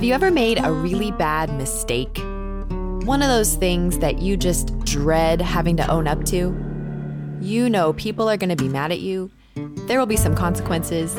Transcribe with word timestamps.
Have 0.00 0.06
you 0.06 0.14
ever 0.14 0.30
made 0.30 0.58
a 0.64 0.72
really 0.72 1.10
bad 1.10 1.52
mistake? 1.58 2.16
One 3.04 3.20
of 3.20 3.28
those 3.28 3.54
things 3.56 3.98
that 3.98 4.18
you 4.18 4.34
just 4.34 4.74
dread 4.86 5.42
having 5.42 5.76
to 5.76 5.86
own 5.90 6.08
up 6.08 6.24
to? 6.24 6.56
You 7.42 7.68
know 7.68 7.92
people 7.92 8.26
are 8.30 8.38
going 8.38 8.48
to 8.48 8.56
be 8.56 8.66
mad 8.66 8.92
at 8.92 9.00
you, 9.00 9.30
there 9.56 9.98
will 9.98 10.06
be 10.06 10.16
some 10.16 10.34
consequences, 10.34 11.14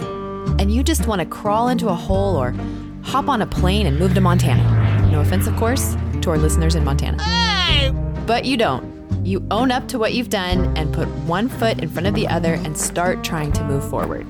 and 0.58 0.72
you 0.72 0.82
just 0.82 1.06
want 1.06 1.20
to 1.20 1.28
crawl 1.28 1.68
into 1.68 1.90
a 1.90 1.94
hole 1.94 2.36
or 2.36 2.56
hop 3.04 3.30
on 3.30 3.44
a 3.44 3.46
plane 3.46 3.86
and 3.86 4.00
move 4.00 4.16
to 4.16 4.22
Montana. 4.22 5.12
No 5.12 5.22
offense, 5.22 5.46
of 5.46 5.56
course, 5.58 5.96
to 6.24 6.32
our 6.32 6.40
listeners 6.40 6.74
in 6.74 6.84
Montana. 6.84 7.22
Hey! 7.22 7.92
But 8.26 8.46
you 8.46 8.58
don't. 8.58 8.84
You 9.24 9.46
own 9.52 9.70
up 9.70 9.90
to 9.90 10.00
what 10.00 10.16
you've 10.16 10.30
done 10.30 10.76
and 10.76 10.92
put 10.92 11.08
one 11.28 11.50
foot 11.50 11.84
in 11.84 11.88
front 11.88 12.08
of 12.08 12.16
the 12.16 12.28
other 12.28 12.56
and 12.56 12.76
start 12.76 13.24
trying 13.24 13.52
to 13.52 13.64
move 13.64 13.88
forward. 13.88 14.26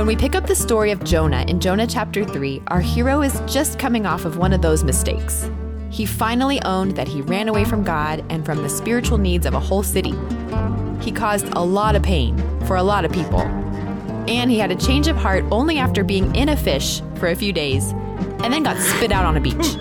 When 0.00 0.06
we 0.06 0.16
pick 0.16 0.34
up 0.34 0.46
the 0.46 0.54
story 0.54 0.92
of 0.92 1.04
Jonah 1.04 1.44
in 1.46 1.60
Jonah 1.60 1.86
chapter 1.86 2.24
3, 2.24 2.62
our 2.68 2.80
hero 2.80 3.20
is 3.20 3.38
just 3.46 3.78
coming 3.78 4.06
off 4.06 4.24
of 4.24 4.38
one 4.38 4.54
of 4.54 4.62
those 4.62 4.82
mistakes. 4.82 5.50
He 5.90 6.06
finally 6.06 6.58
owned 6.62 6.96
that 6.96 7.06
he 7.06 7.20
ran 7.20 7.50
away 7.50 7.66
from 7.66 7.84
God 7.84 8.24
and 8.30 8.42
from 8.42 8.62
the 8.62 8.68
spiritual 8.70 9.18
needs 9.18 9.44
of 9.44 9.52
a 9.52 9.60
whole 9.60 9.82
city. 9.82 10.14
He 11.02 11.12
caused 11.12 11.48
a 11.48 11.60
lot 11.60 11.96
of 11.96 12.02
pain 12.02 12.38
for 12.64 12.76
a 12.76 12.82
lot 12.82 13.04
of 13.04 13.12
people. 13.12 13.40
And 13.40 14.50
he 14.50 14.58
had 14.58 14.70
a 14.70 14.74
change 14.74 15.06
of 15.06 15.16
heart 15.16 15.44
only 15.50 15.76
after 15.76 16.02
being 16.02 16.34
in 16.34 16.48
a 16.48 16.56
fish 16.56 17.02
for 17.16 17.26
a 17.26 17.36
few 17.36 17.52
days 17.52 17.90
and 18.42 18.54
then 18.54 18.62
got 18.62 18.78
spit 18.78 19.12
out 19.12 19.26
on 19.26 19.36
a 19.36 19.40
beach. 19.40 19.76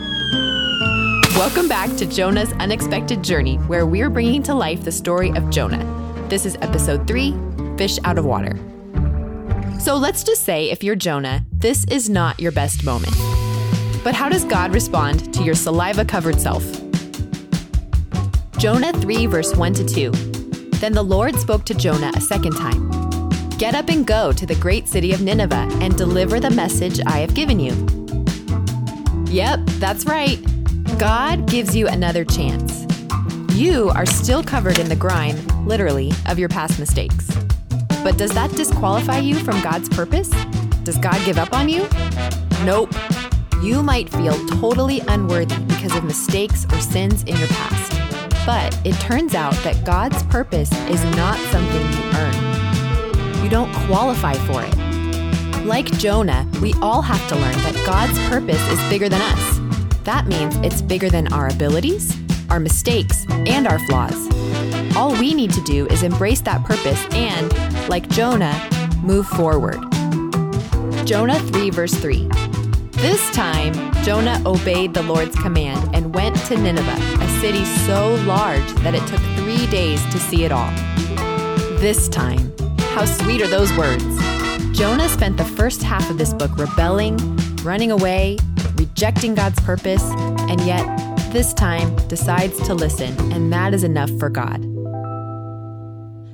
Welcome 1.38 1.70
back 1.70 1.96
to 1.96 2.06
Jonah's 2.06 2.52
Unexpected 2.60 3.24
Journey, 3.24 3.56
where 3.56 3.86
we're 3.86 4.10
bringing 4.10 4.44
to 4.44 4.54
life 4.54 4.84
the 4.84 4.92
story 4.92 5.30
of 5.30 5.50
Jonah. 5.50 5.86
This 6.28 6.46
is 6.46 6.58
episode 6.58 7.08
3 7.08 7.34
Fish 7.78 8.00
Out 8.04 8.18
of 8.18 8.26
Water. 8.26 8.60
So 9.80 9.96
let's 9.96 10.24
just 10.24 10.44
say 10.44 10.70
if 10.70 10.84
you're 10.84 10.96
Jonah, 10.96 11.46
this 11.54 11.86
is 11.86 12.10
not 12.10 12.40
your 12.40 12.52
best 12.52 12.84
moment. 12.84 13.16
But 14.04 14.14
how 14.14 14.28
does 14.28 14.44
God 14.44 14.74
respond 14.74 15.34
to 15.34 15.42
your 15.42 15.56
saliva 15.56 16.04
covered 16.04 16.40
self? 16.40 16.64
Jonah 18.58 18.92
3, 18.92 19.26
verse 19.28 19.56
1 19.56 19.74
to 19.76 19.86
2. 19.86 20.12
Then 20.80 20.92
the 20.92 21.04
Lord 21.04 21.36
spoke 21.36 21.64
to 21.66 21.74
Jonah 21.74 22.12
a 22.16 22.22
second 22.22 22.58
time 22.58 22.90
Get 23.58 23.76
up 23.76 23.90
and 23.90 24.08
go 24.08 24.32
to 24.32 24.46
the 24.46 24.56
great 24.56 24.88
city 24.88 25.12
of 25.12 25.22
Nineveh 25.22 25.68
and 25.82 25.98
deliver 25.98 26.40
the 26.40 26.50
message 26.50 27.02
I 27.06 27.20
have 27.20 27.34
given 27.34 27.60
you. 27.60 27.74
Yep, 29.26 29.60
that's 29.80 30.06
right. 30.06 30.40
God 30.98 31.46
gives 31.46 31.76
you 31.76 31.88
another 31.88 32.24
chance. 32.24 32.86
You 33.54 33.90
are 33.90 34.06
still 34.06 34.44
covered 34.44 34.80
in 34.80 34.88
the 34.88 34.96
grime, 34.96 35.38
literally, 35.66 36.14
of 36.28 36.40
your 36.40 36.48
past 36.48 36.80
mistakes. 36.80 37.30
But 38.04 38.18
does 38.18 38.32
that 38.32 38.52
disqualify 38.52 39.20
you 39.20 39.36
from 39.36 39.62
God's 39.62 39.90
purpose? 39.90 40.30
Does 40.84 40.98
God 40.98 41.24
give 41.26 41.38
up 41.38 41.54
on 41.54 41.70
you? 41.70 41.88
Nope. 42.64 42.94
You 43.62 43.84
might 43.84 44.10
feel 44.10 44.34
totally 44.48 45.02
unworthy 45.02 45.58
because 45.66 45.96
of 45.96 46.04
mistakes 46.04 46.66
or 46.72 46.80
sins 46.80 47.24
in 47.24 47.36
your 47.36 47.48
past. 47.50 47.92
But 48.46 48.80
it 48.86 48.96
turns 49.02 49.36
out 49.36 49.54
that 49.64 49.86
God's 49.86 50.24
purpose 50.24 50.72
is 50.90 51.04
not 51.16 51.38
something 51.52 51.86
you 51.92 52.12
earn. 52.18 53.44
You 53.44 53.50
don't 53.50 53.72
qualify 53.86 54.34
for 54.34 54.64
it. 54.64 55.66
Like 55.66 55.92
Jonah, 55.98 56.50
we 56.62 56.74
all 56.82 57.02
have 57.02 57.28
to 57.28 57.36
learn 57.36 57.58
that 57.58 57.84
God's 57.86 58.18
purpose 58.30 58.62
is 58.72 58.80
bigger 58.90 59.10
than 59.10 59.22
us. 59.22 59.60
That 60.04 60.26
means 60.28 60.56
it's 60.58 60.82
bigger 60.82 61.10
than 61.10 61.32
our 61.34 61.50
abilities, 61.50 62.18
our 62.50 62.60
mistakes, 62.60 63.26
and 63.30 63.68
our 63.68 63.80
flaws. 63.80 64.30
All 65.00 65.14
we 65.14 65.34
need 65.34 65.54
to 65.54 65.62
do 65.62 65.88
is 65.88 66.04
embrace 66.04 66.42
that 66.42 66.66
purpose 66.66 67.02
and, 67.12 67.54
like 67.88 68.10
Jonah, 68.10 68.54
move 69.02 69.26
forward. 69.28 69.80
Jonah 71.06 71.40
3, 71.40 71.70
verse 71.70 71.94
3. 71.94 72.28
This 72.92 73.32
time, 73.32 73.74
Jonah 74.04 74.42
obeyed 74.46 74.94
the 74.94 75.02
Lord's 75.04 75.38
command 75.38 75.96
and 75.96 76.14
went 76.14 76.36
to 76.48 76.58
Nineveh, 76.58 77.24
a 77.24 77.40
city 77.40 77.64
so 77.64 78.16
large 78.26 78.70
that 78.84 78.94
it 78.94 79.00
took 79.08 79.22
three 79.42 79.68
days 79.68 80.04
to 80.08 80.20
see 80.20 80.44
it 80.44 80.52
all. 80.52 80.70
This 81.80 82.10
time. 82.10 82.54
How 82.90 83.06
sweet 83.06 83.42
are 83.42 83.48
those 83.48 83.72
words? 83.78 84.04
Jonah 84.78 85.08
spent 85.08 85.38
the 85.38 85.46
first 85.46 85.82
half 85.82 86.10
of 86.10 86.18
this 86.18 86.34
book 86.34 86.58
rebelling, 86.58 87.16
running 87.64 87.92
away, 87.92 88.38
rejecting 88.76 89.34
God's 89.34 89.62
purpose, 89.62 90.04
and 90.50 90.60
yet, 90.60 90.86
this 91.32 91.54
time, 91.54 91.96
decides 92.08 92.62
to 92.68 92.74
listen, 92.74 93.18
and 93.32 93.54
that 93.54 93.74
is 93.74 93.86
enough 93.86 94.12
for 94.20 94.30
God. 94.30 94.69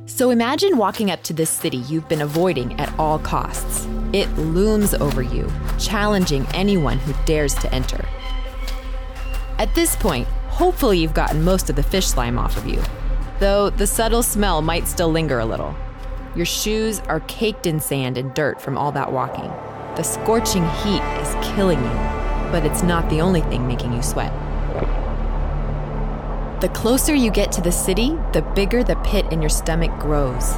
So 0.07 0.29
imagine 0.29 0.77
walking 0.77 1.09
up 1.09 1.23
to 1.23 1.33
this 1.33 1.49
city 1.49 1.77
you've 1.77 2.07
been 2.07 2.21
avoiding 2.21 2.79
at 2.79 2.93
all 2.99 3.17
costs. 3.17 3.87
It 4.13 4.29
looms 4.37 4.93
over 4.93 5.23
you, 5.23 5.51
challenging 5.79 6.45
anyone 6.53 6.99
who 6.99 7.13
dares 7.25 7.55
to 7.55 7.73
enter. 7.73 8.05
At 9.57 9.73
this 9.73 9.95
point, 9.95 10.27
hopefully 10.47 10.99
you've 10.99 11.15
gotten 11.15 11.43
most 11.43 11.71
of 11.71 11.75
the 11.75 11.81
fish 11.83 12.05
slime 12.05 12.37
off 12.37 12.55
of 12.55 12.67
you, 12.67 12.81
though 13.39 13.71
the 13.71 13.87
subtle 13.87 14.21
smell 14.21 14.61
might 14.61 14.87
still 14.87 15.09
linger 15.09 15.39
a 15.39 15.45
little. 15.45 15.75
Your 16.35 16.45
shoes 16.45 16.99
are 16.99 17.21
caked 17.21 17.65
in 17.65 17.79
sand 17.79 18.15
and 18.17 18.33
dirt 18.35 18.61
from 18.61 18.77
all 18.77 18.91
that 18.91 19.11
walking. 19.11 19.51
The 19.95 20.03
scorching 20.03 20.69
heat 20.83 21.01
is 21.19 21.55
killing 21.55 21.83
you, 21.83 21.93
but 22.51 22.63
it's 22.63 22.83
not 22.83 23.09
the 23.09 23.21
only 23.21 23.41
thing 23.41 23.67
making 23.67 23.91
you 23.91 24.03
sweat. 24.03 24.31
The 26.61 26.69
closer 26.69 27.13
you 27.13 27.31
get 27.31 27.51
to 27.53 27.61
the 27.61 27.71
city, 27.71 28.17
the 28.31 28.41
bigger 28.55 28.81
the 28.81 28.95
pit 28.97 29.25
in 29.29 29.41
your 29.41 29.49
stomach 29.49 29.91
grows. 29.99 30.55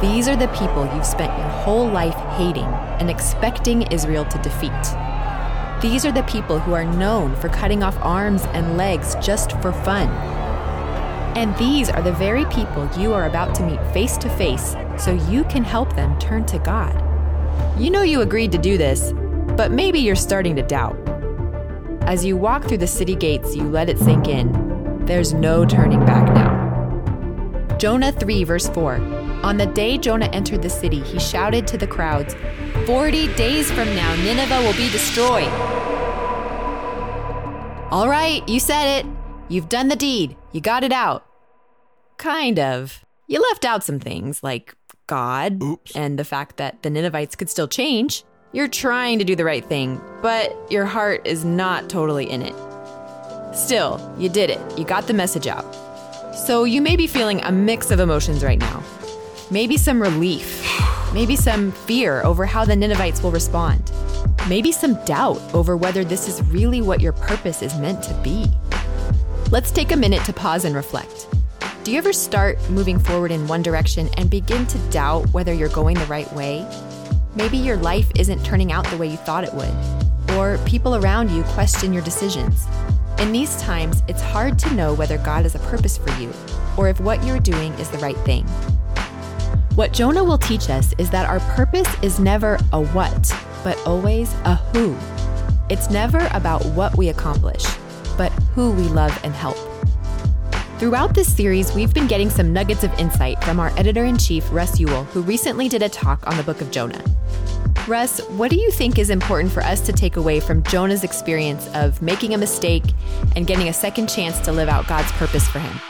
These 0.00 0.26
are 0.26 0.34
the 0.34 0.48
people 0.48 0.90
you've 0.92 1.06
spent 1.06 1.38
your 1.38 1.48
whole 1.48 1.88
life 1.88 2.16
hating 2.36 2.64
and 2.64 3.08
expecting 3.08 3.82
Israel 3.82 4.24
to 4.24 4.38
defeat. 4.42 4.72
These 5.80 6.04
are 6.04 6.10
the 6.10 6.26
people 6.28 6.58
who 6.58 6.74
are 6.74 6.84
known 6.84 7.36
for 7.36 7.48
cutting 7.48 7.84
off 7.84 7.96
arms 8.02 8.42
and 8.54 8.76
legs 8.76 9.14
just 9.22 9.52
for 9.62 9.72
fun. 9.72 10.08
And 11.36 11.56
these 11.58 11.90
are 11.90 12.02
the 12.02 12.12
very 12.12 12.44
people 12.46 12.90
you 12.98 13.14
are 13.14 13.26
about 13.26 13.54
to 13.54 13.62
meet 13.62 13.80
face 13.92 14.16
to 14.18 14.28
face 14.30 14.74
so 14.98 15.12
you 15.30 15.44
can 15.44 15.62
help 15.62 15.94
them 15.94 16.18
turn 16.18 16.44
to 16.46 16.58
God. 16.58 17.00
You 17.80 17.90
know 17.90 18.02
you 18.02 18.22
agreed 18.22 18.50
to 18.50 18.58
do 18.58 18.76
this, 18.76 19.12
but 19.56 19.70
maybe 19.70 20.00
you're 20.00 20.16
starting 20.16 20.56
to 20.56 20.62
doubt. 20.62 20.98
As 22.02 22.24
you 22.24 22.36
walk 22.36 22.64
through 22.64 22.78
the 22.78 22.86
city 22.88 23.14
gates, 23.14 23.54
you 23.54 23.62
let 23.62 23.88
it 23.88 23.98
sink 23.98 24.26
in. 24.26 24.65
There's 25.06 25.32
no 25.32 25.64
turning 25.64 26.04
back 26.04 26.34
now. 26.34 27.76
Jonah 27.78 28.10
3, 28.10 28.42
verse 28.42 28.68
4. 28.70 28.94
On 29.44 29.56
the 29.56 29.66
day 29.66 29.98
Jonah 29.98 30.28
entered 30.32 30.62
the 30.62 30.68
city, 30.68 31.00
he 31.00 31.20
shouted 31.20 31.64
to 31.68 31.78
the 31.78 31.86
crowds, 31.86 32.34
40 32.86 33.32
days 33.34 33.70
from 33.70 33.86
now, 33.94 34.16
Nineveh 34.16 34.62
will 34.62 34.72
be 34.72 34.90
destroyed. 34.90 35.48
All 37.92 38.08
right, 38.08 38.46
you 38.48 38.58
said 38.58 38.98
it. 38.98 39.06
You've 39.48 39.68
done 39.68 39.86
the 39.86 39.94
deed. 39.94 40.36
You 40.50 40.60
got 40.60 40.82
it 40.82 40.90
out. 40.90 41.24
Kind 42.18 42.58
of. 42.58 43.04
You 43.28 43.40
left 43.40 43.64
out 43.64 43.84
some 43.84 44.00
things 44.00 44.42
like 44.42 44.74
God 45.06 45.62
Oops. 45.62 45.94
and 45.94 46.18
the 46.18 46.24
fact 46.24 46.56
that 46.56 46.82
the 46.82 46.90
Ninevites 46.90 47.36
could 47.36 47.48
still 47.48 47.68
change. 47.68 48.24
You're 48.52 48.66
trying 48.66 49.20
to 49.20 49.24
do 49.24 49.36
the 49.36 49.44
right 49.44 49.64
thing, 49.64 50.00
but 50.20 50.56
your 50.68 50.84
heart 50.84 51.24
is 51.24 51.44
not 51.44 51.88
totally 51.88 52.28
in 52.28 52.42
it. 52.42 52.54
Still, 53.56 54.14
you 54.18 54.28
did 54.28 54.50
it. 54.50 54.60
You 54.78 54.84
got 54.84 55.06
the 55.06 55.14
message 55.14 55.46
out. 55.46 55.64
So 56.36 56.64
you 56.64 56.82
may 56.82 56.94
be 56.94 57.06
feeling 57.06 57.40
a 57.42 57.50
mix 57.50 57.90
of 57.90 58.00
emotions 58.00 58.44
right 58.44 58.58
now. 58.58 58.82
Maybe 59.50 59.78
some 59.78 60.00
relief, 60.00 60.62
maybe 61.14 61.36
some 61.36 61.72
fear 61.72 62.22
over 62.22 62.44
how 62.44 62.66
the 62.66 62.76
Ninevites 62.76 63.22
will 63.22 63.30
respond, 63.30 63.90
maybe 64.46 64.72
some 64.72 65.02
doubt 65.06 65.40
over 65.54 65.74
whether 65.74 66.04
this 66.04 66.28
is 66.28 66.42
really 66.48 66.82
what 66.82 67.00
your 67.00 67.12
purpose 67.12 67.62
is 67.62 67.74
meant 67.78 68.02
to 68.04 68.14
be. 68.22 68.44
Let's 69.50 69.70
take 69.70 69.90
a 69.90 69.96
minute 69.96 70.24
to 70.26 70.34
pause 70.34 70.66
and 70.66 70.76
reflect. 70.76 71.26
Do 71.82 71.92
you 71.92 71.98
ever 71.98 72.12
start 72.12 72.58
moving 72.68 72.98
forward 72.98 73.30
in 73.30 73.48
one 73.48 73.62
direction 73.62 74.10
and 74.18 74.28
begin 74.28 74.66
to 74.66 74.78
doubt 74.90 75.32
whether 75.32 75.54
you're 75.54 75.70
going 75.70 75.96
the 75.96 76.06
right 76.06 76.30
way? 76.34 76.68
Maybe 77.34 77.56
your 77.56 77.78
life 77.78 78.10
isn't 78.16 78.44
turning 78.44 78.70
out 78.70 78.86
the 78.88 78.98
way 78.98 79.06
you 79.06 79.16
thought 79.16 79.44
it 79.44 79.54
would, 79.54 79.74
or 80.36 80.58
people 80.66 80.96
around 80.96 81.30
you 81.30 81.42
question 81.44 81.94
your 81.94 82.02
decisions. 82.02 82.66
In 83.18 83.32
these 83.32 83.56
times, 83.62 84.02
it's 84.08 84.20
hard 84.20 84.58
to 84.58 84.74
know 84.74 84.92
whether 84.92 85.16
God 85.18 85.44
has 85.44 85.54
a 85.54 85.58
purpose 85.60 85.96
for 85.96 86.10
you 86.20 86.30
or 86.76 86.88
if 86.88 87.00
what 87.00 87.24
you're 87.24 87.40
doing 87.40 87.72
is 87.74 87.88
the 87.90 87.98
right 87.98 88.16
thing. 88.18 88.46
What 89.74 89.92
Jonah 89.92 90.22
will 90.22 90.38
teach 90.38 90.68
us 90.68 90.92
is 90.98 91.08
that 91.10 91.28
our 91.28 91.40
purpose 91.54 91.88
is 92.02 92.20
never 92.20 92.58
a 92.72 92.82
what, 92.82 93.34
but 93.64 93.78
always 93.86 94.34
a 94.44 94.56
who. 94.56 94.96
It's 95.70 95.90
never 95.90 96.28
about 96.32 96.64
what 96.66 96.96
we 96.96 97.08
accomplish, 97.08 97.64
but 98.18 98.30
who 98.54 98.72
we 98.72 98.84
love 98.84 99.18
and 99.24 99.34
help. 99.34 99.56
Throughout 100.78 101.14
this 101.14 101.34
series, 101.34 101.74
we've 101.74 101.94
been 101.94 102.06
getting 102.06 102.28
some 102.28 102.52
nuggets 102.52 102.84
of 102.84 102.92
insight 102.98 103.42
from 103.44 103.60
our 103.60 103.72
editor 103.78 104.04
in 104.04 104.18
chief, 104.18 104.46
Russ 104.52 104.78
Ewell, 104.78 105.04
who 105.04 105.22
recently 105.22 105.70
did 105.70 105.82
a 105.82 105.88
talk 105.88 106.26
on 106.26 106.36
the 106.36 106.42
book 106.42 106.60
of 106.60 106.70
Jonah. 106.70 107.02
Russ, 107.88 108.18
what 108.30 108.50
do 108.50 108.56
you 108.56 108.72
think 108.72 108.98
is 108.98 109.10
important 109.10 109.52
for 109.52 109.62
us 109.62 109.80
to 109.82 109.92
take 109.92 110.16
away 110.16 110.40
from 110.40 110.64
Jonah's 110.64 111.04
experience 111.04 111.68
of 111.72 112.02
making 112.02 112.34
a 112.34 112.38
mistake 112.38 112.82
and 113.36 113.46
getting 113.46 113.68
a 113.68 113.72
second 113.72 114.08
chance 114.08 114.40
to 114.40 114.50
live 114.50 114.68
out 114.68 114.88
God's 114.88 115.12
purpose 115.12 115.46
for 115.46 115.60
him? 115.60 115.80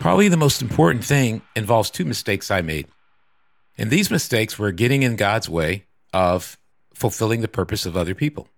Probably 0.00 0.26
the 0.26 0.36
most 0.36 0.60
important 0.60 1.04
thing 1.04 1.42
involves 1.54 1.88
two 1.88 2.04
mistakes 2.04 2.50
I 2.50 2.62
made. 2.62 2.88
And 3.78 3.90
these 3.90 4.10
mistakes 4.10 4.58
were 4.58 4.72
getting 4.72 5.04
in 5.04 5.14
God's 5.14 5.48
way 5.48 5.84
of 6.12 6.58
fulfilling 6.94 7.40
the 7.40 7.48
purpose 7.48 7.86
of 7.86 7.96
other 7.96 8.14
people. 8.14 8.48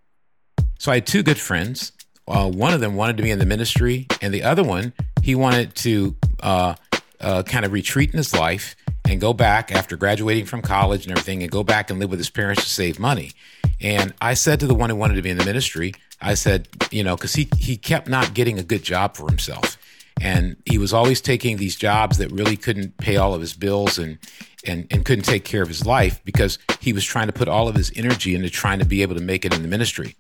So 0.78 0.92
I 0.92 0.96
had 0.96 1.06
two 1.06 1.22
good 1.22 1.38
friends. 1.38 1.92
Uh, 2.26 2.50
one 2.50 2.72
of 2.72 2.80
them 2.80 2.96
wanted 2.96 3.18
to 3.18 3.22
be 3.22 3.30
in 3.30 3.38
the 3.38 3.46
ministry, 3.46 4.06
and 4.22 4.32
the 4.32 4.42
other 4.42 4.64
one, 4.64 4.94
he 5.22 5.34
wanted 5.34 5.74
to 5.76 6.16
uh, 6.40 6.74
uh, 7.20 7.42
kind 7.42 7.66
of 7.66 7.72
retreat 7.72 8.10
in 8.12 8.16
his 8.16 8.34
life 8.34 8.76
and 9.08 9.20
go 9.20 9.32
back 9.32 9.72
after 9.72 9.96
graduating 9.96 10.46
from 10.46 10.62
college 10.62 11.04
and 11.04 11.12
everything 11.12 11.42
and 11.42 11.50
go 11.50 11.62
back 11.62 11.90
and 11.90 11.98
live 11.98 12.10
with 12.10 12.18
his 12.18 12.30
parents 12.30 12.64
to 12.64 12.70
save 12.70 12.98
money. 12.98 13.32
And 13.80 14.14
I 14.20 14.34
said 14.34 14.60
to 14.60 14.66
the 14.66 14.74
one 14.74 14.90
who 14.90 14.96
wanted 14.96 15.14
to 15.14 15.22
be 15.22 15.30
in 15.30 15.38
the 15.38 15.44
ministry, 15.44 15.94
I 16.20 16.34
said, 16.34 16.68
you 16.90 17.04
know, 17.04 17.16
because 17.16 17.34
he, 17.34 17.48
he 17.58 17.76
kept 17.76 18.08
not 18.08 18.34
getting 18.34 18.58
a 18.58 18.62
good 18.62 18.82
job 18.82 19.16
for 19.16 19.28
himself. 19.28 19.76
And 20.20 20.56
he 20.64 20.78
was 20.78 20.92
always 20.94 21.20
taking 21.20 21.58
these 21.58 21.76
jobs 21.76 22.18
that 22.18 22.32
really 22.32 22.56
couldn't 22.56 22.96
pay 22.96 23.16
all 23.16 23.34
of 23.34 23.40
his 23.40 23.52
bills 23.52 23.98
and, 23.98 24.18
and, 24.66 24.86
and 24.90 25.04
couldn't 25.04 25.24
take 25.24 25.44
care 25.44 25.62
of 25.62 25.68
his 25.68 25.84
life 25.84 26.22
because 26.24 26.58
he 26.80 26.94
was 26.94 27.04
trying 27.04 27.26
to 27.26 27.34
put 27.34 27.48
all 27.48 27.68
of 27.68 27.74
his 27.74 27.92
energy 27.94 28.34
into 28.34 28.48
trying 28.48 28.78
to 28.78 28.86
be 28.86 29.02
able 29.02 29.14
to 29.14 29.20
make 29.20 29.44
it 29.44 29.54
in 29.54 29.60
the 29.60 29.68
ministry. 29.68 30.16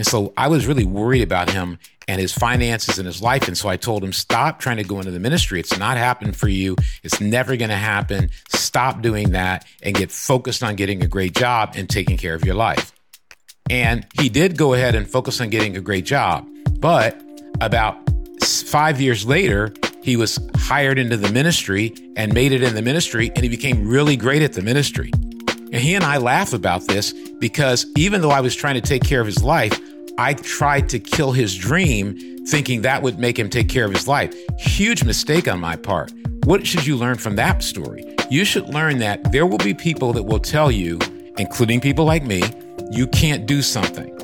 And 0.00 0.06
so 0.06 0.32
I 0.34 0.48
was 0.48 0.66
really 0.66 0.86
worried 0.86 1.20
about 1.20 1.50
him 1.50 1.78
and 2.08 2.18
his 2.18 2.32
finances 2.32 2.96
and 2.96 3.04
his 3.04 3.20
life. 3.20 3.46
And 3.48 3.58
so 3.58 3.68
I 3.68 3.76
told 3.76 4.02
him, 4.02 4.14
stop 4.14 4.58
trying 4.58 4.78
to 4.78 4.82
go 4.82 4.98
into 4.98 5.10
the 5.10 5.20
ministry. 5.20 5.60
It's 5.60 5.78
not 5.78 5.98
happening 5.98 6.32
for 6.32 6.48
you. 6.48 6.76
It's 7.02 7.20
never 7.20 7.54
going 7.54 7.68
to 7.68 7.76
happen. 7.76 8.30
Stop 8.48 9.02
doing 9.02 9.32
that 9.32 9.66
and 9.82 9.94
get 9.94 10.10
focused 10.10 10.62
on 10.62 10.76
getting 10.76 11.02
a 11.02 11.06
great 11.06 11.34
job 11.34 11.74
and 11.76 11.86
taking 11.86 12.16
care 12.16 12.34
of 12.34 12.46
your 12.46 12.54
life. 12.54 12.94
And 13.68 14.06
he 14.18 14.30
did 14.30 14.56
go 14.56 14.72
ahead 14.72 14.94
and 14.94 15.06
focus 15.06 15.38
on 15.38 15.50
getting 15.50 15.76
a 15.76 15.82
great 15.82 16.06
job. 16.06 16.48
But 16.78 17.20
about 17.60 17.98
five 18.42 19.02
years 19.02 19.26
later, 19.26 19.74
he 20.02 20.16
was 20.16 20.38
hired 20.56 20.98
into 20.98 21.18
the 21.18 21.30
ministry 21.30 21.94
and 22.16 22.32
made 22.32 22.52
it 22.52 22.62
in 22.62 22.74
the 22.74 22.80
ministry, 22.80 23.30
and 23.36 23.44
he 23.44 23.50
became 23.50 23.86
really 23.86 24.16
great 24.16 24.40
at 24.40 24.54
the 24.54 24.62
ministry. 24.62 25.10
And 25.72 25.76
he 25.76 25.94
and 25.94 26.04
I 26.04 26.16
laugh 26.16 26.52
about 26.54 26.86
this 26.88 27.12
because 27.38 27.86
even 27.96 28.22
though 28.22 28.30
I 28.30 28.40
was 28.40 28.56
trying 28.56 28.74
to 28.74 28.80
take 28.80 29.04
care 29.04 29.20
of 29.20 29.26
his 29.26 29.44
life, 29.44 29.78
I 30.20 30.34
tried 30.34 30.90
to 30.90 30.98
kill 30.98 31.32
his 31.32 31.56
dream 31.56 32.44
thinking 32.46 32.82
that 32.82 33.02
would 33.02 33.18
make 33.18 33.38
him 33.38 33.48
take 33.48 33.70
care 33.70 33.86
of 33.86 33.92
his 33.92 34.06
life. 34.06 34.34
Huge 34.58 35.02
mistake 35.02 35.48
on 35.48 35.58
my 35.58 35.76
part. 35.76 36.12
What 36.44 36.66
should 36.66 36.86
you 36.86 36.96
learn 36.96 37.16
from 37.16 37.36
that 37.36 37.62
story? 37.62 38.04
You 38.28 38.44
should 38.44 38.68
learn 38.68 38.98
that 38.98 39.32
there 39.32 39.46
will 39.46 39.56
be 39.56 39.72
people 39.72 40.12
that 40.12 40.24
will 40.24 40.38
tell 40.38 40.70
you, 40.70 40.98
including 41.38 41.80
people 41.80 42.04
like 42.04 42.22
me, 42.22 42.42
you 42.90 43.06
can't 43.06 43.46
do 43.46 43.62
something. 43.62 44.14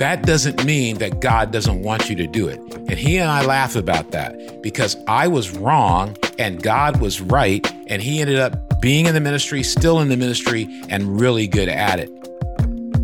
That 0.00 0.26
doesn't 0.26 0.64
mean 0.64 0.98
that 0.98 1.20
God 1.20 1.52
doesn't 1.52 1.82
want 1.82 2.10
you 2.10 2.16
to 2.16 2.26
do 2.26 2.48
it. 2.48 2.58
And 2.74 2.98
he 2.98 3.18
and 3.18 3.30
I 3.30 3.44
laugh 3.44 3.76
about 3.76 4.10
that 4.10 4.60
because 4.60 4.96
I 5.06 5.28
was 5.28 5.56
wrong 5.56 6.16
and 6.36 6.60
God 6.64 7.00
was 7.00 7.20
right. 7.20 7.64
And 7.86 8.02
he 8.02 8.20
ended 8.20 8.40
up 8.40 8.80
being 8.80 9.06
in 9.06 9.14
the 9.14 9.20
ministry, 9.20 9.62
still 9.62 10.00
in 10.00 10.08
the 10.08 10.16
ministry, 10.16 10.66
and 10.88 11.20
really 11.20 11.46
good 11.46 11.68
at 11.68 12.00
it. 12.00 12.10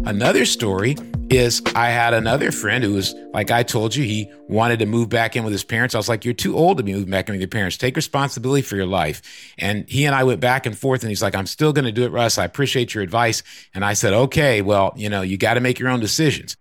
Another 0.04 0.44
story 0.44 0.96
is 1.30 1.62
I 1.76 1.90
had 1.90 2.12
another 2.12 2.50
friend 2.50 2.82
who 2.82 2.94
was, 2.94 3.14
like 3.32 3.50
I 3.50 3.62
told 3.62 3.94
you, 3.94 4.04
he 4.04 4.30
wanted 4.48 4.80
to 4.80 4.86
move 4.86 5.08
back 5.08 5.36
in 5.36 5.44
with 5.44 5.52
his 5.52 5.64
parents. 5.64 5.94
I 5.94 5.98
was 5.98 6.08
like, 6.08 6.24
You're 6.24 6.34
too 6.34 6.56
old 6.56 6.78
to 6.78 6.82
be 6.82 6.92
moving 6.92 7.10
back 7.10 7.28
in 7.28 7.34
with 7.34 7.40
your 7.40 7.48
parents. 7.48 7.76
Take 7.76 7.96
responsibility 7.96 8.62
for 8.62 8.76
your 8.76 8.86
life. 8.86 9.22
And 9.56 9.88
he 9.88 10.04
and 10.04 10.14
I 10.14 10.24
went 10.24 10.40
back 10.40 10.66
and 10.66 10.76
forth, 10.76 11.02
and 11.02 11.08
he's 11.08 11.22
like, 11.22 11.34
I'm 11.34 11.46
still 11.46 11.72
going 11.72 11.84
to 11.84 11.92
do 11.92 12.04
it, 12.04 12.10
Russ. 12.10 12.36
I 12.36 12.44
appreciate 12.44 12.94
your 12.94 13.04
advice. 13.04 13.42
And 13.74 13.84
I 13.84 13.92
said, 13.94 14.12
Okay, 14.12 14.60
well, 14.60 14.92
you 14.96 15.08
know, 15.08 15.22
you 15.22 15.38
got 15.38 15.54
to 15.54 15.60
make 15.60 15.78
your 15.78 15.88
own 15.88 16.00
decisions. 16.00 16.56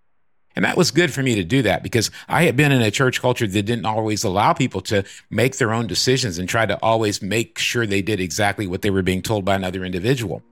And 0.56 0.64
that 0.64 0.76
was 0.76 0.90
good 0.90 1.12
for 1.12 1.22
me 1.22 1.36
to 1.36 1.44
do 1.44 1.62
that 1.62 1.82
because 1.82 2.10
I 2.28 2.42
had 2.42 2.56
been 2.56 2.72
in 2.72 2.82
a 2.82 2.90
church 2.90 3.20
culture 3.20 3.46
that 3.46 3.62
didn't 3.62 3.86
always 3.86 4.24
allow 4.24 4.52
people 4.52 4.80
to 4.82 5.04
make 5.30 5.56
their 5.56 5.72
own 5.72 5.86
decisions 5.86 6.38
and 6.38 6.48
try 6.48 6.66
to 6.66 6.76
always 6.82 7.22
make 7.22 7.58
sure 7.58 7.86
they 7.86 8.02
did 8.02 8.20
exactly 8.20 8.66
what 8.66 8.82
they 8.82 8.90
were 8.90 9.02
being 9.02 9.22
told 9.22 9.44
by 9.44 9.54
another 9.54 9.84
individual. 9.84 10.42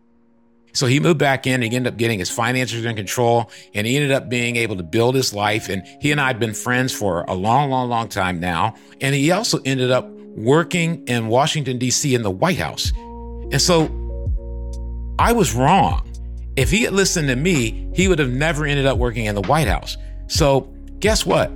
So 0.73 0.87
he 0.87 1.00
moved 1.00 1.19
back 1.19 1.47
in. 1.47 1.62
He 1.62 1.75
ended 1.75 1.93
up 1.93 1.99
getting 1.99 2.19
his 2.19 2.31
finances 2.31 2.85
in 2.85 2.94
control 2.94 3.50
and 3.75 3.87
he 3.87 3.97
ended 3.97 4.12
up 4.12 4.29
being 4.29 4.56
able 4.56 4.76
to 4.76 4.82
build 4.82 5.15
his 5.15 5.32
life. 5.32 5.69
And 5.69 5.82
he 6.00 6.12
and 6.12 6.20
I 6.20 6.29
have 6.29 6.38
been 6.38 6.55
friends 6.55 6.93
for 6.93 7.23
a 7.23 7.35
long, 7.35 7.70
long, 7.70 7.88
long 7.88 8.09
time 8.09 8.41
now. 8.41 8.75
And 9.00 9.15
he 9.15 9.31
also 9.31 9.61
ended 9.65 9.91
up 9.91 10.09
working 10.09 11.05
in 11.09 11.29
Washington, 11.29 11.79
D.C. 11.79 12.15
in 12.15 12.23
the 12.23 12.31
White 12.31 12.59
House. 12.59 12.93
And 13.50 13.61
so 13.61 13.85
I 15.19 15.32
was 15.32 15.55
wrong. 15.55 16.05
If 16.56 16.70
he 16.70 16.82
had 16.82 16.93
listened 16.93 17.29
to 17.29 17.37
me, 17.37 17.91
he 17.94 18.09
would 18.09 18.19
have 18.19 18.31
never 18.31 18.67
ended 18.67 18.87
up 18.87 18.99
working 18.99 19.26
in 19.26 19.35
the 19.35 19.43
White 19.43 19.69
House. 19.69 19.97
So 20.26 20.73
guess 21.00 21.25
what? 21.25 21.50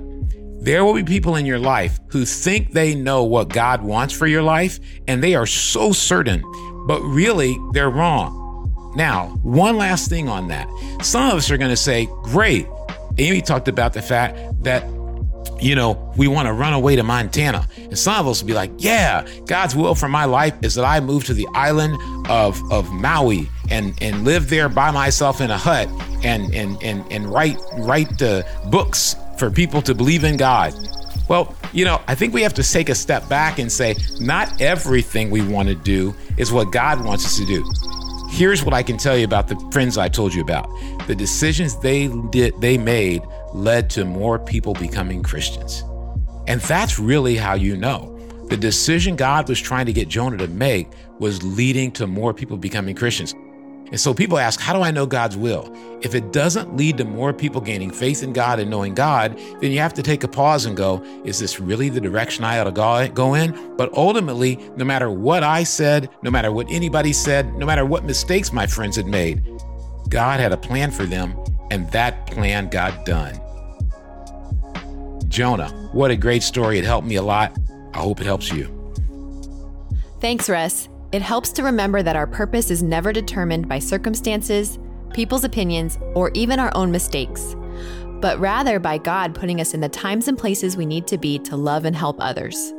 There 0.63 0.85
will 0.85 0.93
be 0.93 1.03
people 1.03 1.35
in 1.35 1.45
your 1.45 1.59
life 1.59 1.99
who 2.07 2.23
think 2.23 2.71
they 2.71 2.95
know 2.95 3.23
what 3.23 3.49
God 3.49 3.81
wants 3.81 4.13
for 4.13 4.27
your 4.27 4.43
life, 4.43 4.79
and 5.09 5.21
they 5.21 5.35
are 5.35 5.45
so 5.45 5.91
certain, 5.91 6.41
but 6.87 7.01
really 7.01 7.57
they're 7.73 7.89
wrong. 7.89 8.42
Now, 8.95 9.27
one 9.43 9.77
last 9.77 10.09
thing 10.09 10.29
on 10.29 10.47
that. 10.49 10.69
Some 11.01 11.29
of 11.29 11.37
us 11.37 11.49
are 11.51 11.57
going 11.57 11.71
to 11.71 11.77
say, 11.77 12.07
great. 12.23 12.67
Amy 13.17 13.41
talked 13.41 13.67
about 13.67 13.93
the 13.93 14.01
fact 14.01 14.63
that 14.63 14.83
you 15.63 15.75
know, 15.75 16.11
we 16.17 16.27
want 16.27 16.47
to 16.47 16.53
run 16.53 16.73
away 16.73 16.95
to 16.95 17.03
Montana. 17.03 17.65
And 17.77 17.97
some 17.97 18.19
of 18.19 18.27
us 18.27 18.41
will 18.41 18.47
be 18.47 18.53
like, 18.53 18.71
yeah, 18.77 19.25
God's 19.45 19.75
will 19.75 19.95
for 19.95 20.09
my 20.09 20.25
life 20.25 20.53
is 20.61 20.75
that 20.75 20.83
I 20.83 20.99
move 20.99 21.23
to 21.25 21.33
the 21.33 21.47
island 21.53 21.97
of, 22.29 22.59
of 22.71 22.91
Maui 22.91 23.47
and, 23.69 23.93
and 24.01 24.25
live 24.25 24.49
there 24.49 24.67
by 24.67 24.91
myself 24.91 25.39
in 25.39 25.51
a 25.51 25.57
hut 25.57 25.87
and, 26.23 26.53
and, 26.53 26.81
and, 26.83 27.09
and 27.11 27.27
write, 27.27 27.57
write 27.77 28.21
uh, 28.21 28.43
books 28.69 29.15
for 29.37 29.49
people 29.49 29.81
to 29.83 29.95
believe 29.95 30.25
in 30.25 30.35
God. 30.35 30.73
Well, 31.29 31.55
you 31.71 31.85
know, 31.85 32.01
I 32.07 32.15
think 32.15 32.33
we 32.33 32.41
have 32.41 32.53
to 32.55 32.63
take 32.63 32.89
a 32.89 32.95
step 32.95 33.27
back 33.29 33.57
and 33.57 33.71
say, 33.71 33.95
not 34.19 34.61
everything 34.61 35.31
we 35.31 35.41
want 35.41 35.69
to 35.69 35.75
do 35.75 36.13
is 36.37 36.51
what 36.51 36.71
God 36.71 37.03
wants 37.05 37.25
us 37.25 37.37
to 37.37 37.45
do. 37.45 37.63
Here's 38.33 38.63
what 38.63 38.73
I 38.73 38.81
can 38.81 38.97
tell 38.97 39.15
you 39.15 39.25
about 39.25 39.47
the 39.47 39.55
friends 39.71 39.95
I 39.95 40.09
told 40.09 40.33
you 40.33 40.41
about. 40.41 40.67
The 41.05 41.13
decisions 41.13 41.77
they 41.77 42.07
did 42.31 42.59
they 42.59 42.79
made 42.79 43.21
led 43.53 43.91
to 43.91 44.05
more 44.05 44.39
people 44.39 44.73
becoming 44.73 45.21
Christians. 45.21 45.83
And 46.47 46.59
that's 46.61 46.97
really 46.97 47.35
how 47.35 47.53
you 47.53 47.77
know. 47.77 48.19
The 48.49 48.57
decision 48.57 49.15
God 49.15 49.47
was 49.47 49.61
trying 49.61 49.85
to 49.85 49.93
get 49.93 50.07
Jonah 50.07 50.37
to 50.37 50.47
make 50.47 50.87
was 51.19 51.43
leading 51.43 51.91
to 51.91 52.07
more 52.07 52.33
people 52.33 52.57
becoming 52.57 52.95
Christians. 52.95 53.35
And 53.93 53.99
so 53.99 54.11
people 54.11 54.39
ask, 54.39 54.59
how 54.59 54.73
do 54.73 54.81
I 54.81 54.89
know 54.89 55.05
God's 55.05 55.37
will? 55.37 55.71
If 56.01 56.15
it 56.15 56.33
doesn't 56.33 56.75
lead 56.75 56.97
to 56.97 57.05
more 57.05 57.31
people 57.31 57.61
gaining 57.61 57.91
faith 57.91 58.23
in 58.23 58.33
God 58.33 58.57
and 58.57 58.67
knowing 58.67 58.95
God, 58.95 59.37
then 59.61 59.71
you 59.71 59.77
have 59.77 59.93
to 59.93 60.01
take 60.01 60.23
a 60.23 60.27
pause 60.27 60.65
and 60.65 60.75
go, 60.75 61.03
is 61.23 61.37
this 61.37 61.59
really 61.59 61.89
the 61.89 62.01
direction 62.01 62.43
I 62.43 62.57
ought 62.57 62.63
to 62.63 63.11
go 63.13 63.35
in? 63.35 63.75
But 63.77 63.93
ultimately, 63.93 64.55
no 64.77 64.83
matter 64.83 65.11
what 65.11 65.43
I 65.43 65.61
said, 65.61 66.09
no 66.23 66.31
matter 66.31 66.51
what 66.51 66.65
anybody 66.71 67.13
said, 67.13 67.53
no 67.53 67.67
matter 67.67 67.85
what 67.85 68.03
mistakes 68.03 68.51
my 68.51 68.65
friends 68.65 68.95
had 68.95 69.05
made, 69.05 69.43
God 70.09 70.39
had 70.39 70.51
a 70.51 70.57
plan 70.57 70.89
for 70.89 71.05
them, 71.05 71.37
and 71.69 71.87
that 71.91 72.25
plan 72.25 72.69
got 72.69 73.05
done. 73.05 73.39
Jonah, 75.27 75.69
what 75.91 76.09
a 76.09 76.17
great 76.17 76.41
story. 76.41 76.79
It 76.79 76.83
helped 76.83 77.07
me 77.07 77.17
a 77.17 77.21
lot. 77.21 77.55
I 77.93 77.99
hope 77.99 78.19
it 78.19 78.25
helps 78.25 78.51
you. 78.51 78.65
Thanks, 80.19 80.49
Russ. 80.49 80.89
It 81.13 81.21
helps 81.21 81.51
to 81.51 81.63
remember 81.63 82.01
that 82.01 82.15
our 82.15 82.25
purpose 82.25 82.71
is 82.71 82.81
never 82.81 83.13
determined 83.13 83.69
by 83.69 83.77
circumstances, 83.77 84.79
people's 85.13 85.43
opinions, 85.43 85.99
or 86.15 86.31
even 86.33 86.57
our 86.57 86.71
own 86.73 86.89
mistakes, 86.89 87.55
but 88.19 88.39
rather 88.39 88.79
by 88.79 88.97
God 88.97 89.35
putting 89.35 89.61
us 89.61 89.75
in 89.75 89.79
the 89.79 89.89
times 89.89 90.27
and 90.27 90.35
places 90.35 90.75
we 90.75 90.87
need 90.87 91.05
to 91.05 91.19
be 91.19 91.37
to 91.37 91.55
love 91.55 91.85
and 91.85 91.95
help 91.95 92.17
others. 92.19 92.73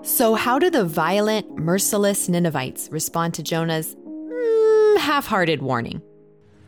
So, 0.00 0.34
how 0.34 0.58
do 0.58 0.70
the 0.70 0.86
violent, 0.86 1.58
merciless 1.58 2.26
Ninevites 2.26 2.88
respond 2.90 3.34
to 3.34 3.42
Jonah's 3.42 3.96
mm, 3.96 4.96
half 4.96 5.26
hearted 5.26 5.60
warning? 5.60 6.00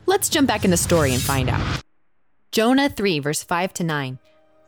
Let's 0.05 0.29
jump 0.29 0.47
back 0.47 0.67
in 0.67 0.71
the 0.71 0.77
story 0.77 1.15
and 1.15 1.23
find 1.23 1.49
out. 1.49 1.83
Jonah 2.53 2.91
3, 2.91 3.21
verse 3.21 3.43
5 3.43 3.73
to 3.73 3.85
9. 3.85 4.19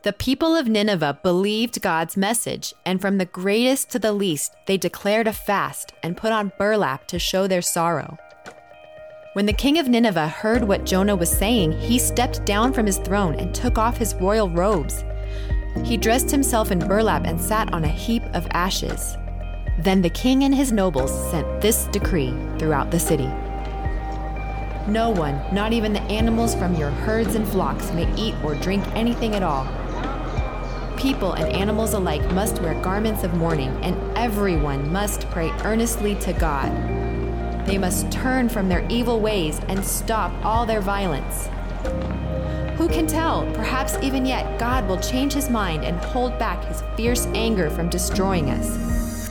The 0.03 0.13
people 0.13 0.55
of 0.55 0.67
Nineveh 0.67 1.19
believed 1.23 1.81
God's 1.81 2.15
message, 2.15 2.75
and 2.85 3.01
from 3.01 3.17
the 3.17 3.25
greatest 3.25 3.89
to 3.89 3.99
the 3.99 4.11
least, 4.11 4.53
they 4.67 4.77
declared 4.77 5.25
a 5.25 5.33
fast 5.33 5.91
and 6.03 6.15
put 6.15 6.31
on 6.31 6.51
burlap 6.59 7.07
to 7.07 7.17
show 7.17 7.47
their 7.47 7.63
sorrow. 7.63 8.19
When 9.33 9.47
the 9.47 9.53
king 9.53 9.79
of 9.79 9.87
Nineveh 9.87 10.27
heard 10.27 10.63
what 10.63 10.85
Jonah 10.85 11.15
was 11.15 11.31
saying, 11.31 11.71
he 11.79 11.97
stepped 11.97 12.45
down 12.45 12.73
from 12.73 12.85
his 12.85 12.99
throne 12.99 13.35
and 13.39 13.55
took 13.55 13.79
off 13.79 13.97
his 13.97 14.13
royal 14.15 14.51
robes. 14.51 15.03
He 15.83 15.97
dressed 15.97 16.29
himself 16.29 16.71
in 16.71 16.77
burlap 16.77 17.25
and 17.25 17.41
sat 17.41 17.73
on 17.73 17.83
a 17.83 17.89
heap 17.89 18.23
of 18.35 18.47
ashes. 18.51 19.17
Then 19.79 20.03
the 20.03 20.11
king 20.11 20.43
and 20.43 20.53
his 20.53 20.71
nobles 20.71 21.11
sent 21.31 21.59
this 21.59 21.85
decree 21.85 22.35
throughout 22.59 22.91
the 22.91 22.99
city 22.99 23.29
No 24.87 25.09
one, 25.09 25.41
not 25.51 25.73
even 25.73 25.91
the 25.91 26.01
animals 26.01 26.53
from 26.53 26.75
your 26.75 26.91
herds 26.91 27.33
and 27.33 27.47
flocks, 27.47 27.91
may 27.93 28.07
eat 28.15 28.35
or 28.43 28.53
drink 28.55 28.85
anything 28.95 29.33
at 29.33 29.43
all 29.43 29.67
People 30.97 31.33
and 31.33 31.53
animals 31.53 31.93
alike 31.93 32.27
must 32.31 32.59
wear 32.59 32.73
garments 32.81 33.23
of 33.23 33.35
mourning, 33.35 33.69
and 33.83 33.95
everyone 34.17 34.91
must 34.91 35.29
pray 35.29 35.51
earnestly 35.63 36.15
to 36.15 36.33
God. 36.33 36.71
They 37.67 37.77
must 37.77 38.11
turn 38.11 38.49
from 38.49 38.67
their 38.67 38.83
evil 38.89 39.19
ways 39.19 39.59
and 39.67 39.85
stop 39.85 40.33
all 40.43 40.65
their 40.65 40.81
violence. 40.81 41.49
Who 42.79 42.89
can 42.89 43.05
tell? 43.05 43.45
Perhaps 43.53 43.97
even 44.01 44.25
yet, 44.25 44.59
God 44.59 44.87
will 44.87 44.99
change 44.99 45.33
his 45.33 45.51
mind 45.51 45.83
and 45.83 45.97
hold 45.97 46.37
back 46.39 46.63
his 46.65 46.81
fierce 46.95 47.27
anger 47.27 47.69
from 47.69 47.89
destroying 47.89 48.49
us. 48.49 49.29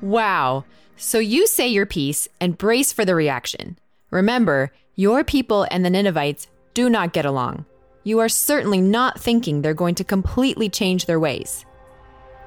Wow. 0.00 0.64
So 0.96 1.20
you 1.20 1.46
say 1.46 1.68
your 1.68 1.86
piece 1.86 2.26
and 2.40 2.58
brace 2.58 2.92
for 2.92 3.04
the 3.04 3.14
reaction. 3.14 3.78
Remember, 4.10 4.72
your 4.96 5.22
people 5.22 5.66
and 5.70 5.84
the 5.84 5.90
Ninevites 5.90 6.48
do 6.74 6.90
not 6.90 7.12
get 7.12 7.24
along. 7.24 7.66
You 8.06 8.20
are 8.20 8.28
certainly 8.28 8.80
not 8.80 9.18
thinking 9.18 9.60
they're 9.62 9.74
going 9.74 9.96
to 9.96 10.04
completely 10.04 10.68
change 10.68 11.06
their 11.06 11.18
ways. 11.18 11.66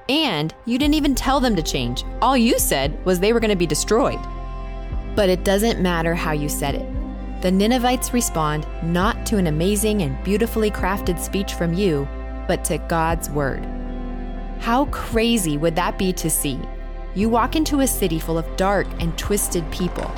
And 0.08 0.56
you 0.64 0.80
didn't 0.80 0.94
even 0.94 1.16
tell 1.16 1.42
them 1.42 1.54
to 1.58 1.62
change. 1.62 2.06
All 2.22 2.38
you 2.38 2.58
said 2.58 2.98
was 3.06 3.20
they 3.20 3.34
were 3.34 3.42
going 3.42 3.50
to 3.50 3.58
be 3.58 3.68
destroyed. 3.68 4.22
But 5.18 5.28
it 5.28 5.44
doesn't 5.44 5.82
matter 5.82 6.16
how 6.16 6.32
you 6.32 6.48
said 6.48 6.76
it. 6.76 7.42
The 7.42 7.52
Ninevites 7.52 8.14
respond 8.14 8.68
not 8.84 9.26
to 9.26 9.36
an 9.36 9.48
amazing 9.48 10.02
and 10.02 10.24
beautifully 10.24 10.72
crafted 10.72 11.20
speech 11.20 11.56
from 11.56 11.74
you, 11.74 12.08
but 12.48 12.64
to 12.64 12.78
God's 12.78 13.30
word. 13.30 13.66
How 14.60 14.86
crazy 14.86 15.58
would 15.58 15.76
that 15.76 16.00
be 16.00 16.14
to 16.14 16.30
see? 16.30 16.58
You 17.16 17.28
walk 17.28 17.58
into 17.58 17.82
a 17.82 17.88
city 17.88 18.18
full 18.18 18.38
of 18.38 18.56
dark 18.56 18.88
and 19.02 19.18
twisted 19.18 19.70
people. 19.74 20.10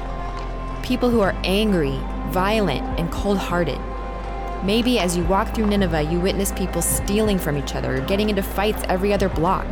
People 0.83 1.09
who 1.09 1.21
are 1.21 1.35
angry, 1.43 1.99
violent, 2.29 2.83
and 2.99 3.11
cold 3.11 3.39
hearted. 3.39 3.79
Maybe 4.63 4.99
as 4.99 5.17
you 5.17 5.23
walk 5.23 5.55
through 5.55 5.67
Nineveh, 5.67 6.03
you 6.03 6.19
witness 6.19 6.51
people 6.51 6.83
stealing 6.83 7.39
from 7.39 7.57
each 7.57 7.73
other 7.73 7.97
or 7.97 8.01
getting 8.01 8.29
into 8.29 8.43
fights 8.43 8.83
every 8.87 9.11
other 9.11 9.27
block. 9.27 9.65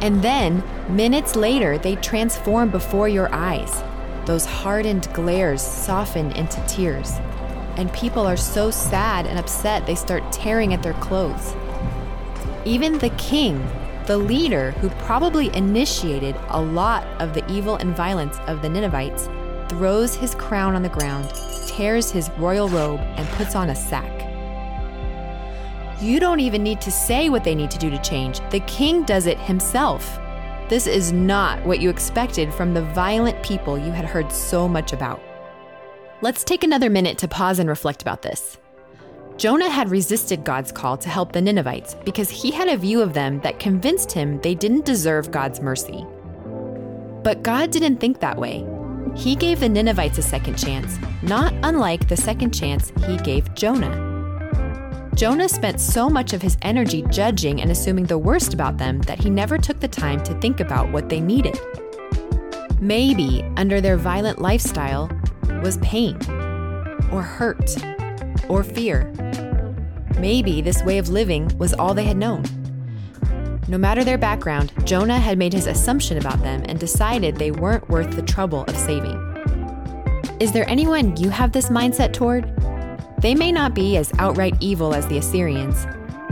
And 0.00 0.22
then, 0.22 0.62
minutes 0.88 1.34
later, 1.34 1.76
they 1.76 1.96
transform 1.96 2.70
before 2.70 3.08
your 3.08 3.32
eyes. 3.34 3.82
Those 4.24 4.44
hardened 4.44 5.08
glares 5.12 5.62
soften 5.62 6.30
into 6.32 6.64
tears. 6.68 7.12
And 7.76 7.92
people 7.92 8.26
are 8.26 8.36
so 8.36 8.70
sad 8.70 9.26
and 9.26 9.38
upset 9.38 9.84
they 9.84 9.96
start 9.96 10.30
tearing 10.30 10.72
at 10.72 10.82
their 10.82 10.94
clothes. 10.94 11.54
Even 12.64 12.98
the 12.98 13.10
king, 13.10 13.66
the 14.06 14.16
leader 14.16 14.70
who 14.72 14.90
probably 14.90 15.54
initiated 15.56 16.36
a 16.48 16.62
lot 16.62 17.04
of 17.20 17.34
the 17.34 17.48
evil 17.50 17.76
and 17.76 17.96
violence 17.96 18.38
of 18.46 18.62
the 18.62 18.68
Ninevites, 18.68 19.28
throws 19.68 20.14
his 20.14 20.36
crown 20.36 20.76
on 20.76 20.82
the 20.82 20.88
ground, 20.88 21.32
tears 21.76 22.10
his 22.10 22.30
royal 22.38 22.68
robe, 22.68 23.00
and 23.16 23.28
puts 23.30 23.54
on 23.54 23.70
a 23.70 23.74
sack. 23.74 24.12
You 26.00 26.20
don't 26.20 26.40
even 26.40 26.62
need 26.62 26.80
to 26.82 26.90
say 26.90 27.28
what 27.28 27.44
they 27.44 27.54
need 27.54 27.70
to 27.70 27.78
do 27.78 27.90
to 27.90 27.98
change. 27.98 28.40
The 28.50 28.60
king 28.60 29.02
does 29.04 29.26
it 29.26 29.38
himself. 29.38 30.18
This 30.68 30.86
is 30.86 31.12
not 31.12 31.64
what 31.64 31.80
you 31.80 31.90
expected 31.90 32.52
from 32.52 32.74
the 32.74 32.82
violent 32.82 33.42
people 33.42 33.78
you 33.78 33.92
had 33.92 34.04
heard 34.04 34.32
so 34.32 34.66
much 34.66 34.92
about. 34.92 35.22
Let's 36.22 36.44
take 36.44 36.64
another 36.64 36.90
minute 36.90 37.18
to 37.18 37.28
pause 37.28 37.58
and 37.58 37.68
reflect 37.68 38.02
about 38.02 38.22
this. 38.22 38.58
Jonah 39.36 39.68
had 39.68 39.90
resisted 39.90 40.44
God's 40.44 40.72
call 40.72 40.96
to 40.96 41.10
help 41.10 41.32
the 41.32 41.42
Ninevites 41.42 41.94
because 42.06 42.30
he 42.30 42.50
had 42.50 42.68
a 42.68 42.76
view 42.76 43.02
of 43.02 43.12
them 43.12 43.38
that 43.40 43.60
convinced 43.60 44.10
him 44.10 44.40
they 44.40 44.54
didn't 44.54 44.86
deserve 44.86 45.30
God's 45.30 45.60
mercy. 45.60 46.06
But 47.22 47.42
God 47.42 47.70
didn't 47.70 47.98
think 47.98 48.20
that 48.20 48.38
way. 48.38 48.64
He 49.16 49.34
gave 49.34 49.60
the 49.60 49.68
Ninevites 49.68 50.18
a 50.18 50.22
second 50.22 50.58
chance, 50.58 50.98
not 51.22 51.52
unlike 51.62 52.06
the 52.06 52.16
second 52.16 52.52
chance 52.52 52.92
he 53.06 53.16
gave 53.16 53.52
Jonah. 53.54 55.10
Jonah 55.14 55.48
spent 55.48 55.80
so 55.80 56.10
much 56.10 56.34
of 56.34 56.42
his 56.42 56.58
energy 56.60 57.02
judging 57.08 57.62
and 57.62 57.70
assuming 57.70 58.04
the 58.04 58.18
worst 58.18 58.52
about 58.52 58.76
them 58.76 59.00
that 59.02 59.18
he 59.18 59.30
never 59.30 59.56
took 59.56 59.80
the 59.80 59.88
time 59.88 60.22
to 60.22 60.38
think 60.40 60.60
about 60.60 60.92
what 60.92 61.08
they 61.08 61.20
needed. 61.20 61.58
Maybe 62.78 63.42
under 63.56 63.80
their 63.80 63.96
violent 63.96 64.38
lifestyle 64.38 65.10
was 65.62 65.78
pain, 65.78 66.16
or 67.10 67.22
hurt, 67.22 67.74
or 68.50 68.62
fear. 68.62 69.10
Maybe 70.18 70.60
this 70.60 70.82
way 70.82 70.98
of 70.98 71.08
living 71.08 71.50
was 71.56 71.72
all 71.72 71.94
they 71.94 72.04
had 72.04 72.18
known. 72.18 72.44
No 73.68 73.78
matter 73.78 74.04
their 74.04 74.16
background, 74.16 74.72
Jonah 74.84 75.18
had 75.18 75.38
made 75.38 75.52
his 75.52 75.66
assumption 75.66 76.18
about 76.18 76.40
them 76.40 76.62
and 76.66 76.78
decided 76.78 77.34
they 77.34 77.50
weren't 77.50 77.88
worth 77.88 78.14
the 78.14 78.22
trouble 78.22 78.62
of 78.62 78.76
saving. 78.76 79.20
Is 80.38 80.52
there 80.52 80.68
anyone 80.70 81.16
you 81.16 81.30
have 81.30 81.50
this 81.50 81.68
mindset 81.68 82.12
toward? 82.12 82.44
They 83.20 83.34
may 83.34 83.50
not 83.50 83.74
be 83.74 83.96
as 83.96 84.12
outright 84.18 84.54
evil 84.60 84.94
as 84.94 85.08
the 85.08 85.18
Assyrians, 85.18 85.84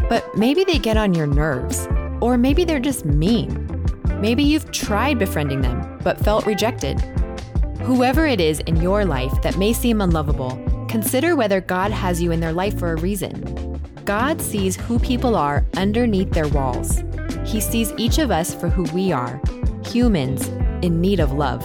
but 0.09 0.37
maybe 0.37 0.62
they 0.62 0.79
get 0.79 0.97
on 0.97 1.12
your 1.12 1.26
nerves, 1.26 1.88
or 2.21 2.38
maybe 2.38 2.64
they're 2.64 2.79
just 2.79 3.05
mean. 3.05 3.69
Maybe 4.21 4.45
you've 4.45 4.71
tried 4.71 5.19
befriending 5.19 5.61
them, 5.61 5.99
but 6.05 6.21
felt 6.21 6.47
rejected. 6.47 7.00
Whoever 7.81 8.26
it 8.26 8.41
is 8.41 8.61
in 8.61 8.76
your 8.76 9.05
life 9.05 9.43
that 9.43 9.59
may 9.59 9.73
seem 9.73 10.00
unlovable, 10.00 10.87
consider 10.88 11.35
whether 11.35 11.61
God 11.61 11.91
has 11.91 12.23
you 12.23 12.31
in 12.31 12.38
their 12.38 12.53
life 12.53 12.79
for 12.79 12.93
a 12.93 13.00
reason. 13.00 13.81
God 14.05 14.41
sees 14.41 14.76
who 14.76 15.00
people 15.00 15.35
are 15.35 15.67
underneath 15.76 16.31
their 16.31 16.49
walls. 16.49 17.03
He 17.54 17.61
sees 17.61 17.92
each 17.96 18.18
of 18.18 18.32
us 18.32 18.52
for 18.52 18.68
who 18.68 18.82
we 18.92 19.12
are 19.12 19.40
humans 19.87 20.49
in 20.84 21.00
need 21.00 21.20
of 21.20 21.30
love. 21.30 21.64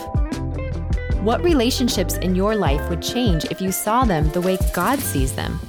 What 1.24 1.44
relationships 1.44 2.16
in 2.18 2.36
your 2.36 2.56
life 2.56 2.88
would 2.92 3.02
change 3.02 3.46
if 3.46 3.60
you 3.60 3.72
saw 3.72 4.06
them 4.06 4.30
the 4.30 4.42
way 4.42 4.60
God 4.72 5.00
sees 5.00 5.34
them? 5.34 5.60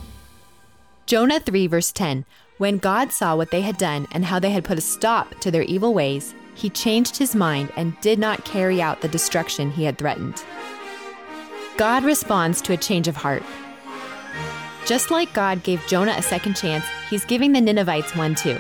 Jonah 1.06 1.40
3, 1.40 1.68
verse 1.68 1.90
10 1.90 2.26
When 2.58 2.76
God 2.76 3.12
saw 3.12 3.34
what 3.34 3.50
they 3.50 3.62
had 3.62 3.78
done 3.78 4.06
and 4.12 4.26
how 4.26 4.38
they 4.38 4.50
had 4.50 4.62
put 4.62 4.76
a 4.76 4.82
stop 4.82 5.40
to 5.40 5.50
their 5.50 5.62
evil 5.62 5.94
ways, 5.94 6.34
he 6.54 6.68
changed 6.68 7.16
his 7.16 7.34
mind 7.34 7.72
and 7.74 7.98
did 8.02 8.18
not 8.18 8.44
carry 8.44 8.82
out 8.82 9.00
the 9.00 9.08
destruction 9.08 9.70
he 9.70 9.84
had 9.84 9.96
threatened. 9.96 10.44
God 11.78 12.04
responds 12.04 12.60
to 12.60 12.74
a 12.74 12.76
change 12.76 13.08
of 13.08 13.16
heart. 13.16 13.42
Just 14.84 15.10
like 15.10 15.32
God 15.32 15.62
gave 15.62 15.80
Jonah 15.86 16.14
a 16.18 16.20
second 16.20 16.56
chance, 16.56 16.84
he's 17.08 17.24
giving 17.24 17.52
the 17.52 17.62
Ninevites 17.62 18.14
one 18.14 18.34
too. 18.34 18.58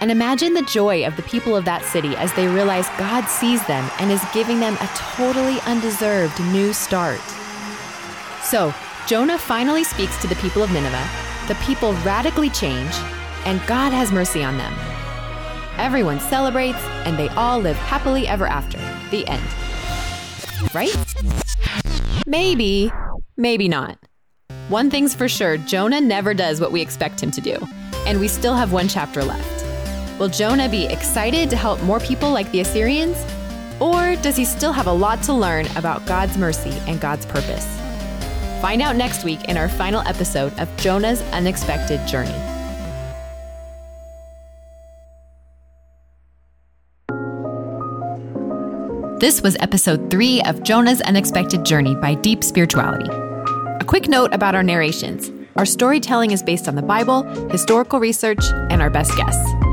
And 0.00 0.10
imagine 0.10 0.52
the 0.52 0.62
joy 0.62 1.06
of 1.06 1.16
the 1.16 1.22
people 1.22 1.56
of 1.56 1.64
that 1.64 1.84
city 1.84 2.16
as 2.16 2.32
they 2.34 2.48
realize 2.48 2.86
God 2.98 3.24
sees 3.26 3.64
them 3.66 3.90
and 3.98 4.12
is 4.12 4.22
giving 4.34 4.60
them 4.60 4.74
a 4.74 4.90
totally 4.94 5.58
undeserved 5.66 6.38
new 6.52 6.72
start. 6.72 7.20
So, 8.42 8.74
Jonah 9.06 9.38
finally 9.38 9.84
speaks 9.84 10.20
to 10.20 10.26
the 10.26 10.34
people 10.36 10.62
of 10.62 10.70
Nineveh, 10.70 11.08
the 11.48 11.54
people 11.56 11.94
radically 12.04 12.50
change, 12.50 12.92
and 13.44 13.64
God 13.66 13.92
has 13.92 14.12
mercy 14.12 14.42
on 14.42 14.58
them. 14.58 14.74
Everyone 15.78 16.20
celebrates, 16.20 16.82
and 17.04 17.18
they 17.18 17.28
all 17.30 17.58
live 17.58 17.76
happily 17.76 18.26
ever 18.26 18.46
after. 18.46 18.78
The 19.10 19.26
end. 19.28 19.44
Right? 20.74 20.96
Maybe, 22.26 22.90
maybe 23.36 23.68
not. 23.68 23.98
One 24.68 24.90
thing's 24.90 25.14
for 25.14 25.28
sure 25.28 25.56
Jonah 25.58 26.00
never 26.00 26.34
does 26.34 26.60
what 26.60 26.72
we 26.72 26.80
expect 26.80 27.22
him 27.22 27.30
to 27.30 27.40
do, 27.40 27.56
and 28.06 28.18
we 28.18 28.26
still 28.26 28.54
have 28.54 28.72
one 28.72 28.88
chapter 28.88 29.22
left. 29.22 29.65
Will 30.18 30.28
Jonah 30.28 30.68
be 30.68 30.86
excited 30.86 31.50
to 31.50 31.56
help 31.56 31.82
more 31.82 32.00
people 32.00 32.30
like 32.30 32.50
the 32.50 32.60
Assyrians? 32.60 33.22
Or 33.80 34.16
does 34.16 34.34
he 34.34 34.46
still 34.46 34.72
have 34.72 34.86
a 34.86 34.92
lot 34.92 35.22
to 35.24 35.34
learn 35.34 35.66
about 35.76 36.06
God's 36.06 36.38
mercy 36.38 36.70
and 36.86 36.98
God's 36.98 37.26
purpose? 37.26 37.66
Find 38.62 38.80
out 38.80 38.96
next 38.96 39.24
week 39.24 39.44
in 39.44 39.58
our 39.58 39.68
final 39.68 40.00
episode 40.08 40.58
of 40.58 40.74
Jonah's 40.78 41.20
Unexpected 41.32 42.06
Journey. 42.06 42.32
This 49.20 49.42
was 49.42 49.56
episode 49.60 50.10
three 50.10 50.40
of 50.42 50.62
Jonah's 50.62 51.02
Unexpected 51.02 51.64
Journey 51.64 51.94
by 51.94 52.14
Deep 52.14 52.42
Spirituality. 52.42 53.10
A 53.10 53.84
quick 53.86 54.08
note 54.08 54.32
about 54.32 54.54
our 54.54 54.62
narrations 54.62 55.30
our 55.56 55.64
storytelling 55.64 56.32
is 56.32 56.42
based 56.42 56.68
on 56.68 56.74
the 56.74 56.82
Bible, 56.82 57.22
historical 57.48 57.98
research, 57.98 58.44
and 58.70 58.82
our 58.82 58.90
best 58.90 59.16
guess. 59.16 59.65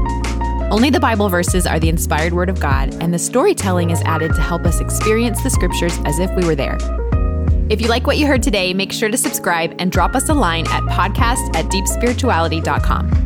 Only 0.74 0.90
the 0.90 1.00
Bible 1.00 1.30
verses 1.30 1.68
are 1.68 1.80
the 1.80 1.88
inspired 1.88 2.34
word 2.34 2.50
of 2.50 2.60
God, 2.60 2.96
and 2.96 3.14
the 3.14 3.20
storytelling 3.20 3.92
is 3.92 4.02
added 4.06 4.34
to 4.34 4.42
help 4.42 4.66
us 4.66 4.80
experience 4.80 5.44
the 5.44 5.52
scriptures 5.52 5.96
as 6.04 6.18
if 6.18 6.32
we 6.36 6.44
were 6.48 6.56
there. 6.56 6.80
If 7.70 7.80
you 7.80 7.88
like 7.88 8.08
what 8.08 8.18
you 8.18 8.26
heard 8.26 8.42
today, 8.42 8.74
make 8.74 8.92
sure 8.92 9.08
to 9.08 9.16
subscribe 9.16 9.76
and 9.78 9.92
drop 9.92 10.16
us 10.16 10.30
a 10.30 10.34
line 10.34 10.66
at 10.70 10.82
podcast 10.86 11.56
at 11.56 11.66
deepspirituality.com. 11.66 13.23